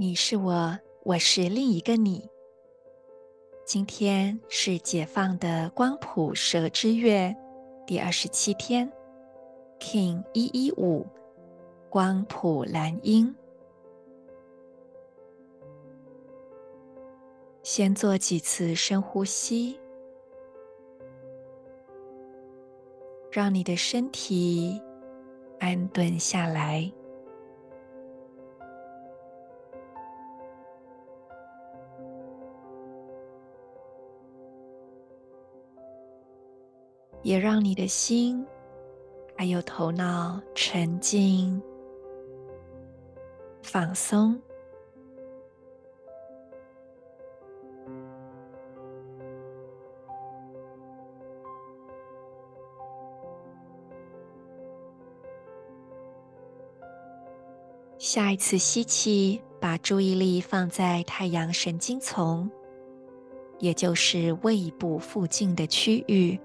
[0.00, 2.26] 你是我，我是另一个你。
[3.66, 7.36] 今天是解放的光谱蛇之月
[7.86, 8.90] 第二十七天
[9.78, 11.06] ，King 一一五
[11.90, 13.36] 光谱蓝鹰。
[17.62, 19.78] 先做几次深呼吸，
[23.30, 24.80] 让你的身体
[25.58, 26.90] 安顿下来。
[37.22, 38.46] 也让你的心
[39.36, 41.60] 还有头脑沉静、
[43.62, 44.40] 放松。
[57.98, 62.50] 下一次吸气，把注意力放在太阳神经丛，
[63.58, 66.40] 也就是胃部附近的区域。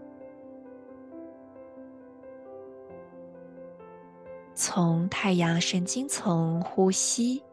[4.58, 7.44] 从太阳神经丛呼吸，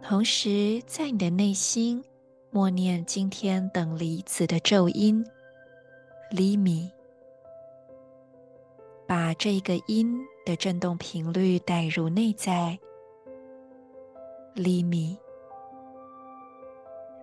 [0.00, 2.04] 同时在你的内心
[2.50, 5.26] 默念今天等离子的咒音
[6.30, 6.88] “Limi”，
[9.08, 10.16] 把这个音
[10.46, 12.78] 的振动频率带入内在
[14.54, 15.16] “Limi”。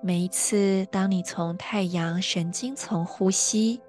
[0.01, 3.81] 每一次当你从太阳神经丛呼吸，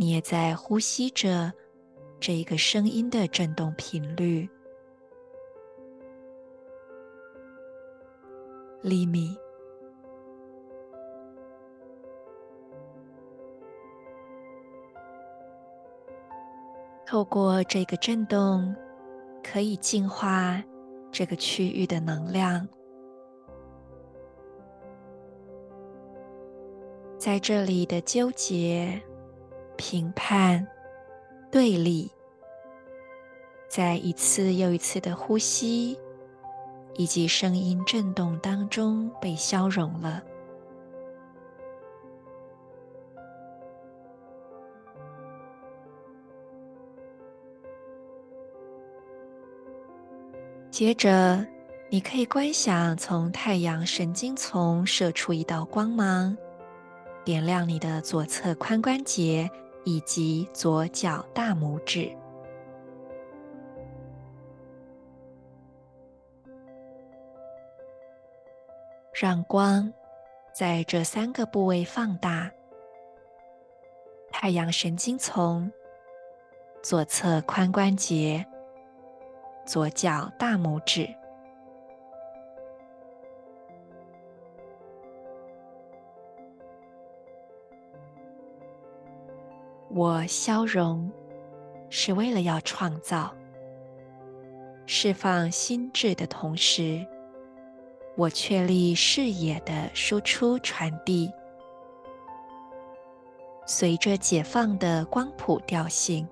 [0.00, 1.52] 你也在呼吸着
[2.20, 4.48] 这一个声音的振动频率。
[8.80, 9.36] 厘米。
[17.04, 18.72] 透过这个震动，
[19.42, 20.62] 可以净化
[21.10, 22.68] 这个区域的能量。
[27.18, 29.02] 在这里的纠结。
[29.90, 30.66] 评判、
[31.50, 32.10] 对立，
[33.70, 35.98] 在一次又一次的呼吸
[36.98, 40.22] 以及声音震动当中被消融了。
[50.70, 51.42] 接着，
[51.88, 56.36] 你可以观想从太阳神经丛射出一道光芒，
[57.24, 59.50] 点亮你的左侧髋关节。
[59.88, 62.14] 以及左脚大拇指，
[69.14, 69.90] 让光
[70.52, 72.52] 在这三个部位放大：
[74.30, 75.72] 太阳神经丛、
[76.82, 78.44] 左侧髋关节、
[79.64, 81.17] 左脚大拇指。
[89.98, 91.10] 我消融，
[91.90, 93.34] 是为了要创造、
[94.86, 97.04] 释放心智的同时，
[98.16, 101.28] 我确立视野的输出传递。
[103.66, 106.28] 随着解放的光谱调性，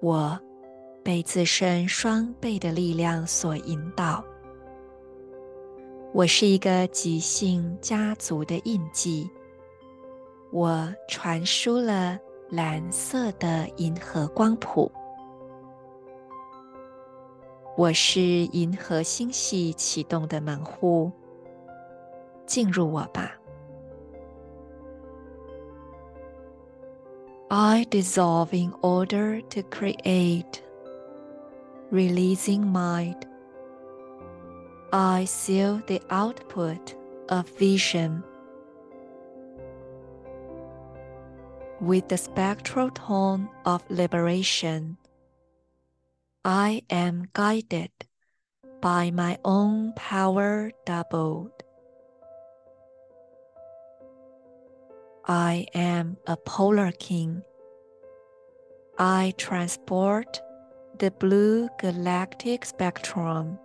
[0.00, 0.38] 我
[1.02, 4.22] 被自身双倍的力量所引导。
[6.12, 9.26] 我是一个极性家族的印记，
[10.52, 12.18] 我传输了。
[12.51, 14.91] 蓝色的银河光谱，
[17.75, 21.11] 我是银河星系启动的门户，
[22.45, 23.33] 进入我吧。
[27.49, 30.61] I dissolve in order to create,
[31.91, 33.21] releasing mind.
[34.89, 36.93] I seal the output
[37.27, 38.21] of vision.
[41.82, 44.96] with the spectral tone of liberation.
[46.44, 47.90] I am guided
[48.80, 51.50] by my own power doubled.
[55.26, 57.42] I am a polar king.
[58.96, 60.40] I transport
[61.00, 63.58] the blue galactic spectrum.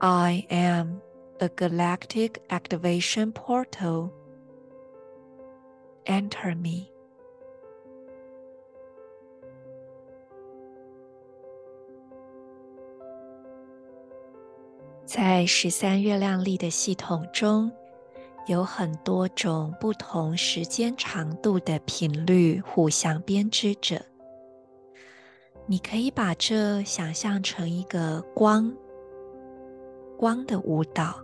[0.00, 1.02] I am
[1.40, 4.14] a galactic activation portal.
[6.06, 6.88] Enter me.
[15.06, 17.70] 在十三月亮历的系统中，
[18.46, 24.04] 有很多种不同时间长度的频率互相编织着。
[25.66, 28.70] 你可以把这想象成一个光，
[30.18, 31.23] 光的舞蹈。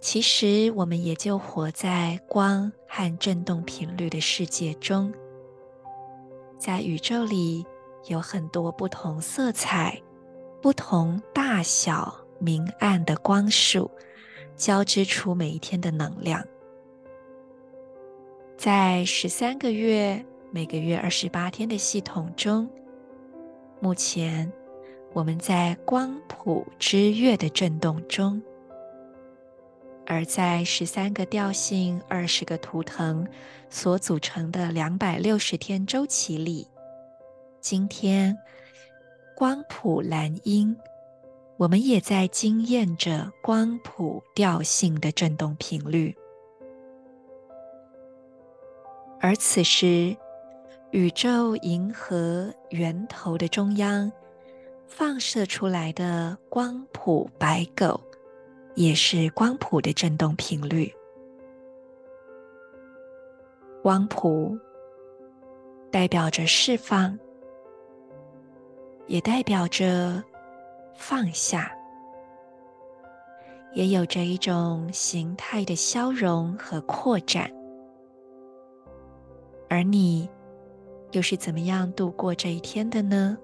[0.00, 5.12] 其实，我们也就活在光和振动频率的世界中。
[6.58, 7.66] 在宇宙里，
[8.06, 10.00] 有很多不同色彩、
[10.62, 12.24] 不同大小。
[12.40, 13.90] 明暗的光束
[14.54, 16.40] 交织出每一天的能量，
[18.56, 22.70] 在十三个月、每个月二十八天的系统中，
[23.80, 24.48] 目前
[25.12, 28.40] 我们在光谱之月的震动中，
[30.10, 33.28] 而在十三个调性、二十个图腾
[33.68, 36.66] 所组成的两百六十天周期里，
[37.60, 38.34] 今天
[39.36, 40.74] 光谱蓝鹰。
[41.58, 46.16] 我们也在经验着光谱调性的振动频率，
[49.20, 50.16] 而此时，
[50.92, 54.10] 宇宙银河源头的中央
[54.86, 58.00] 放射出来的光谱白狗，
[58.78, 60.88] 也是光谱的振动频率。
[63.82, 64.56] 光谱
[65.90, 67.18] 代表着释放，
[69.08, 70.22] 也代表着。
[71.00, 71.72] 放下，
[73.72, 77.48] 也有着一种形态的消融和扩展。
[79.68, 80.28] 而你
[81.12, 83.38] 又是怎么样度过这一天的呢？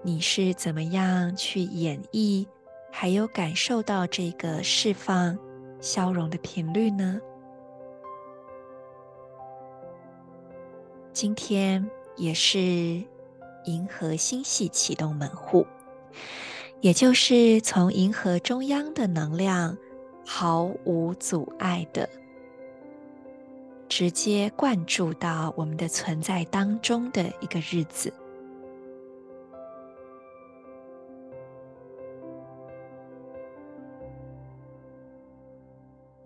[0.00, 2.46] 你是怎么样去演绎，
[2.96, 5.36] 还有感受到这个释放、
[5.80, 7.20] 消融的频率呢？
[11.12, 11.84] 今天
[12.16, 13.02] 也是。
[13.66, 15.66] 银河星系启动门户，
[16.82, 19.74] 也就是从银河中央的能量
[20.26, 22.06] 毫无阻碍的
[23.88, 28.12] 直接灌注到我们的存在当中的一个日子。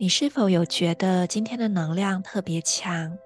[0.01, 3.19] 你是否有觉得今天的能量特别强？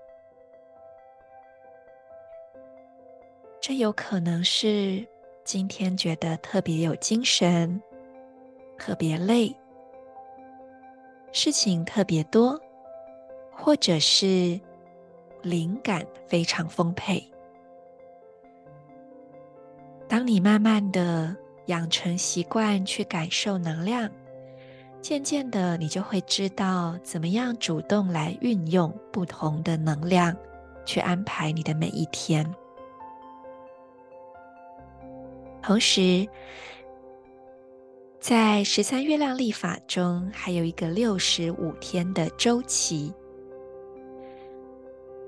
[3.60, 5.06] 这有可能是
[5.44, 7.78] 今天觉得特别有精神，
[8.78, 9.54] 特别累，
[11.30, 12.58] 事情特别多，
[13.54, 14.58] 或者是
[15.42, 17.22] 灵感非常丰沛。
[20.08, 21.36] 当你慢慢的
[21.66, 24.10] 养成习惯去感受能量，
[25.02, 30.34] 渐渐的你就会知道怎么样主动来运用不同的能量，
[30.86, 32.48] 去安排你的每一天。
[35.60, 36.26] 同时，
[38.20, 43.12] 在十三月亮历法中，还有一个六十五天的周期。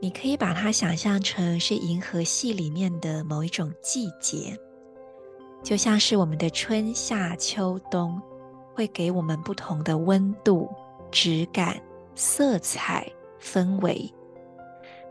[0.01, 4.57] 你可以把它想象成是银河系里面的某一种季节，
[5.65, 8.21] 就像是我们的春夏秋冬，
[8.75, 10.69] 会给我们不同的温度、
[11.11, 11.81] 质感、
[12.15, 14.13] 色彩、氛围。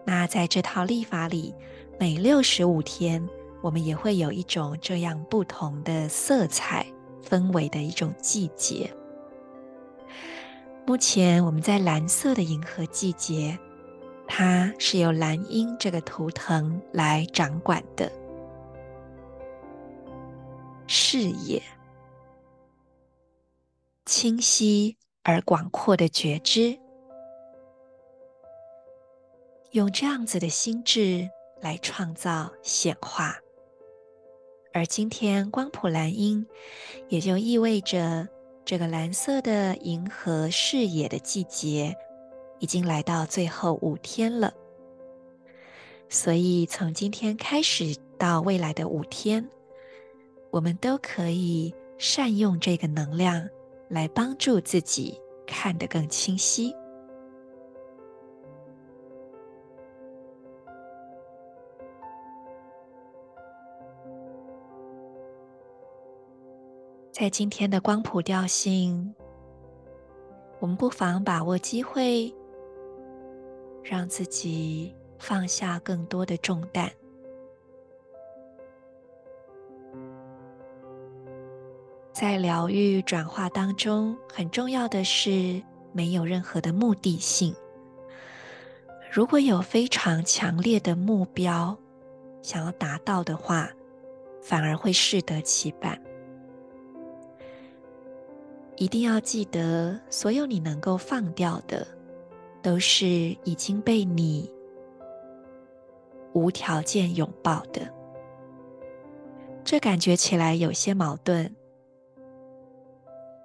[0.06, 1.56] 那在这套历法里，
[2.00, 3.28] 每六十五天。
[3.62, 6.86] 我们也会有一种这样不同的色彩
[7.26, 8.94] 氛围的一种季节。
[10.86, 13.58] 目前我们在蓝色的银河季节，
[14.28, 18.12] 它是由蓝鹰这个图腾来掌管的
[20.86, 21.64] 视野，
[24.06, 26.78] 清晰而广阔的觉知，
[29.72, 31.30] 用这样子的心智
[31.62, 33.38] 来创造显化。
[34.74, 36.46] 而今天光谱蓝鹰，
[37.08, 38.28] 也就意味着
[38.66, 41.96] 这个蓝色的银河视野的季节
[42.60, 44.54] 已经来到最后五天了。
[46.10, 49.48] 所以从今天开始到未来的五天，
[50.52, 53.48] 我们都可以善用这个能量
[53.94, 56.76] 来帮助自己看得更清晰。
[67.12, 69.14] 在今天的光谱调性，
[70.60, 72.34] 我们不妨把握机会，
[73.84, 76.92] 让自己放下更多的重担。
[82.24, 85.62] 在疗愈转化当中，很重要的是
[85.92, 87.54] 没有任何的目的性。
[89.12, 91.78] 如果有非常强烈的目标
[92.42, 93.70] 想要达到的话，
[94.42, 96.02] 反而会适得其反。
[98.78, 101.86] 一定要记得，所有你能够放掉的，
[102.62, 103.06] 都是
[103.44, 104.50] 已经被你
[106.32, 107.82] 无条件拥抱的。
[109.66, 111.54] 这感觉起来有些矛盾。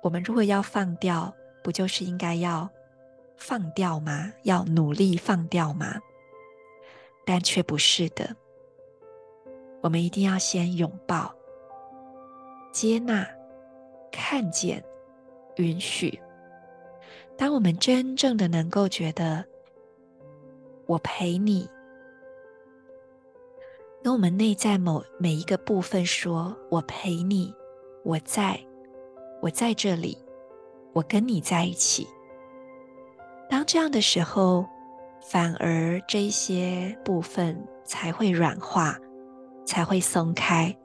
[0.08, 1.30] 我们如果要放掉，
[1.62, 2.66] 不就是应该要
[3.36, 4.32] 放掉吗？
[4.44, 6.00] 要努力放掉吗？
[7.26, 8.34] 但却不是的。
[9.82, 11.30] 我们一定要先拥抱、
[12.72, 13.28] 接纳、
[14.10, 14.82] 看见、
[15.56, 16.18] 允许。
[17.36, 19.44] 当我们真正的能够觉得
[20.86, 21.68] 我陪你，
[24.02, 27.54] 跟我们内在某每一个部分说：“我陪你，
[28.04, 28.58] 我在。”
[29.40, 30.18] 我在这里，
[30.92, 32.06] 我跟你在一起。
[33.48, 34.66] 当这样的时候，
[35.22, 38.98] 反而这些部分才会软化，
[39.64, 40.76] 才会松开。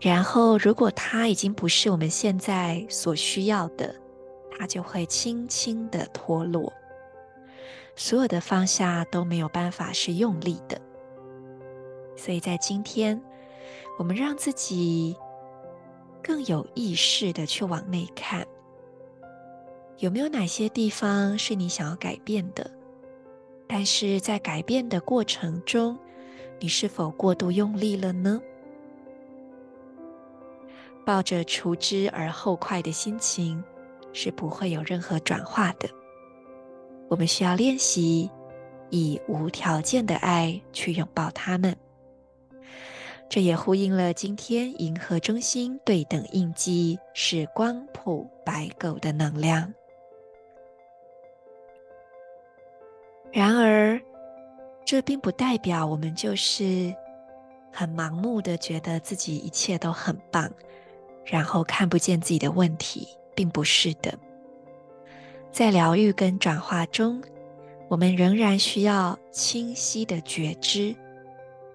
[0.00, 3.94] 然后，如果它已经不是我们现在所需要的，
[4.58, 6.72] 它就会轻轻的脱落。
[7.96, 10.80] 所有的放下都没有办法是用力的。
[12.16, 13.20] 所以在今天，
[13.98, 15.14] 我们让自己。
[16.22, 18.46] 更有意识的去往内看，
[19.98, 22.70] 有没有哪些地方是你想要改变的？
[23.66, 25.96] 但是在改变的过程中，
[26.58, 28.40] 你是否过度用力了呢？
[31.06, 33.62] 抱着除之而后快的心情，
[34.12, 35.88] 是不会有任何转化的。
[37.08, 38.30] 我们需要练习
[38.90, 41.76] 以无条件的爱去拥抱他们。
[43.30, 49.72] 这也呼应了今天银河中心对等印记是光谱白狗的能量。
[53.30, 54.00] 然而，
[54.84, 56.92] 这并不代表我们就是
[57.70, 60.50] 很盲目的觉得自己一切都很棒，
[61.24, 63.06] 然后看不见自己的问题，
[63.36, 64.12] 并不是的。
[65.52, 67.22] 在疗愈跟转化中，
[67.86, 70.92] 我们仍然需要清晰的觉知，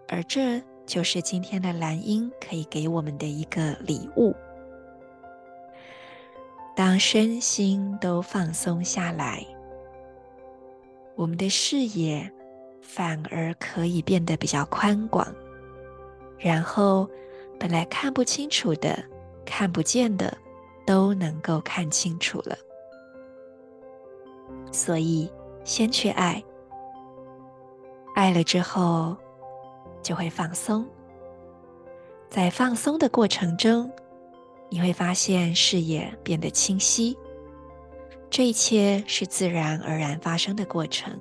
[0.09, 0.62] 而这。
[0.85, 4.35] 就是今天的蓝鹰可以给我们的一个礼物。
[6.75, 9.45] 当身心都放松下来，
[11.15, 12.31] 我们的视野
[12.81, 15.25] 反而可以变得比较宽广，
[16.37, 17.09] 然后
[17.59, 19.03] 本来看不清楚的、
[19.45, 20.37] 看不见的，
[20.85, 22.57] 都能够看清楚了。
[24.71, 25.31] 所以，
[25.63, 26.43] 先去爱，
[28.13, 29.15] 爱了之后。
[30.05, 30.85] 就会放松，
[32.29, 33.91] 在放松的过程中，
[34.69, 37.17] 你会发现视野变得清晰。
[38.29, 41.19] 这一切是自然而然发生的过程。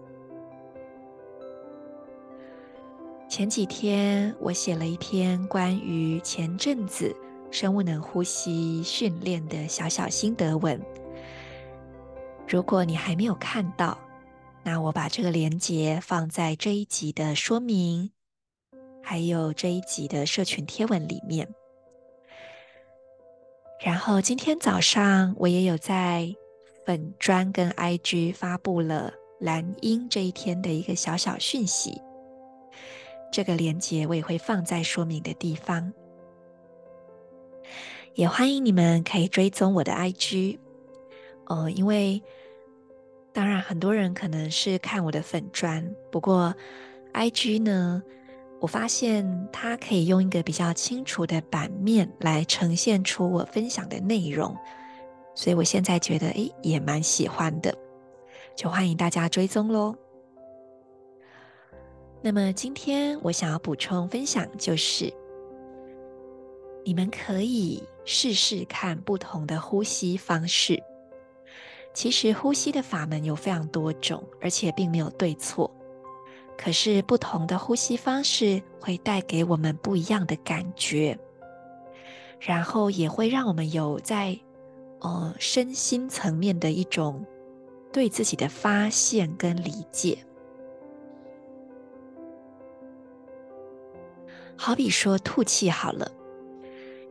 [3.26, 7.16] 前几天我写了一篇关于前阵子
[7.50, 10.78] 生物能呼吸训练的小小心得文。
[12.46, 13.96] 如果你还没有看到，
[14.62, 18.10] 那我把这个连接放在这一集的说明。
[19.06, 21.46] 还有这一集的社群贴文里面，
[23.84, 26.34] 然后今天早上我也有在
[26.86, 32.00] 粉专跟 IG 发布了蓝鹰这一天的一个小小讯息，
[33.30, 35.92] 这个链接我也会放在说明的地方，
[38.14, 40.58] 也欢迎你们可以追踪我的 IG，
[41.48, 42.22] 呃，因为
[43.34, 46.54] 当然很多人可能是看我的粉专，不过
[47.12, 48.02] IG 呢。
[48.64, 54.56] 我发现它可以用一个比较清楚的版面来呈现出我分享的内容，
[55.34, 57.76] 所以我现在觉得诶也蛮喜欢的，
[58.56, 59.94] 就欢迎大家追踪喽。
[62.22, 65.12] 那么今天我想要补充分享就是，
[66.86, 70.82] 你们可以试试看不同的呼吸方式。
[71.92, 75.70] 其实呼吸的法门有非常多种，而且并没有对错。
[76.56, 81.18] 可是，不同的呼吸方式会带给我们不一样的感觉，
[82.40, 84.38] 然后也会让我们有在
[85.00, 87.26] 呃身心层面的一种
[87.92, 90.16] 对自己的发现跟理解。
[94.56, 96.10] 好比说吐气好了，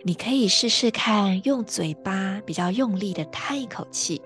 [0.04, 4.20] 你可以试试看用嘴巴比较用力的叹一口气，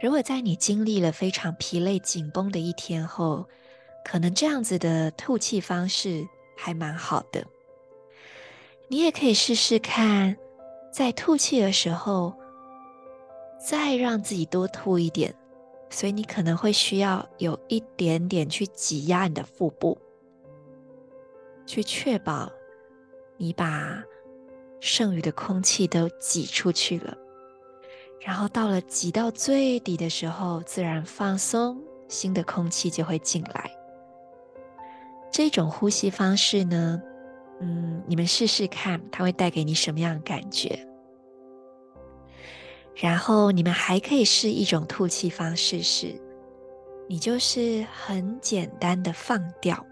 [0.00, 3.46] 如果在你经历了非常疲累、紧绷的一天后，
[4.02, 6.26] 可能这样子的吐气方式
[6.56, 7.44] 还蛮好的。
[8.88, 10.36] 你也可以试试看，
[10.90, 12.34] 在吐气的时候，
[13.68, 15.34] 再让自己多吐一点。
[15.90, 19.98] 所以你可能会需要有一点点去挤压你的腹部，
[21.66, 22.48] 去确保
[23.36, 24.00] 你把
[24.80, 27.18] 剩余的空气都挤出去了。
[28.20, 33.70] 然后到了挤到最底的时候，自然放松，新的空气就会进来。
[35.32, 37.00] 这种呼吸方式呢，
[37.60, 40.86] 嗯，你们试试看，它会带给你什么样的感觉？
[42.94, 46.20] 然后你们还可以试一种吐气方式是，是
[47.08, 49.86] 你就是很简单的放掉。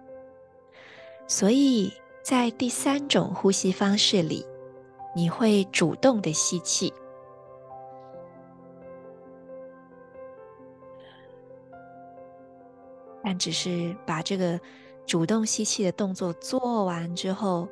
[1.27, 1.93] 所以
[2.23, 4.45] 在第三种呼吸方式里，
[5.17, 6.93] 你会主动的吸气，
[13.29, 14.59] 但只是把这个
[15.07, 17.69] 主动吸气的动作做完之后，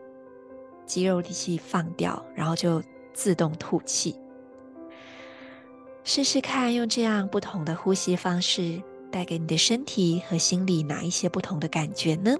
[0.84, 2.82] 肌肉力气放掉，然后就
[3.14, 4.14] 自动吐气。
[6.04, 12.36] 试试看，用这样不同的呼吸方式带给你的身体和心理哪一些不同的感觉呢？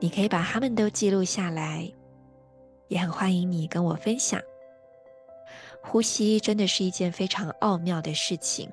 [0.00, 1.90] 你可以把它们都记录下来，
[2.88, 4.38] 也很欢迎你跟我分享。
[5.82, 8.70] 呼吸真的是一件非常奥妙的事情。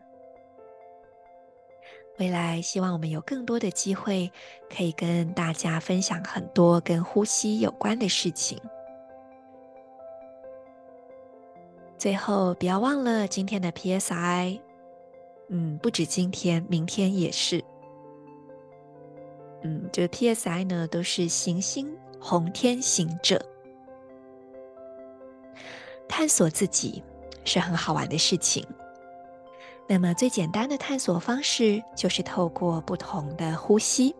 [2.19, 4.29] 未来希望我们有更多的机会，
[4.69, 8.59] 可以跟大家分享很多跟呼吸有关的事情。
[11.97, 14.59] 最后，不要忘了今天的 PSI。
[15.47, 17.63] 嗯，不止今天，明天也是。
[19.63, 23.41] 嗯，这 PSI 呢，都是行星红天行者。
[26.07, 27.01] 探索自己
[27.45, 28.65] 是很好玩的事情。
[29.91, 34.15] 那么，最简单的探索方式就是透过不同的呼吸。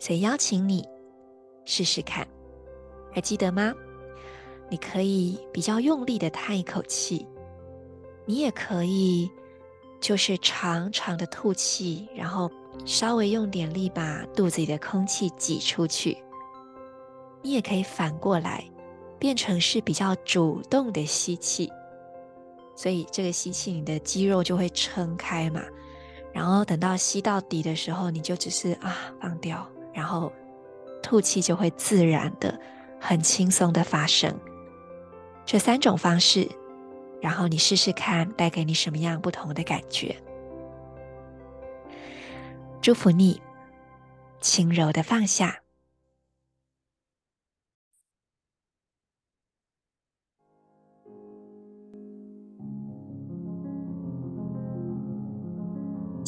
[0.00, 0.84] 所以，邀请你
[1.64, 2.26] 试试看，
[3.12, 3.72] 还记得吗？
[4.68, 7.24] 你可以比较用力的叹一口气，
[8.26, 9.30] 你也可以
[10.00, 12.50] 就是长长的吐气，然后
[12.84, 16.18] 稍微用点力把肚子里的空气挤出去。
[17.42, 18.68] 你也可以反过来，
[19.20, 21.70] 变成是比较主动的吸气，
[22.78, 25.60] 所以这个吸气你的肌肉就会撑开嘛，
[26.32, 30.32] 然后等到吸到底的时候，你就只是啊放掉，然后
[31.02, 32.56] 吐气就会自然的、
[33.00, 34.32] 很轻松的发生。
[35.44, 36.48] 这三种方式，
[37.20, 40.14] 然后你试试看，带给你什么样不同的感觉？
[42.80, 43.42] 祝福你，
[44.40, 45.58] 轻柔的放下。